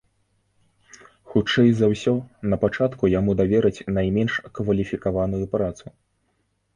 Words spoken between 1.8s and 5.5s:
за ўсё, напачатку яму давераць найменш кваліфікаваную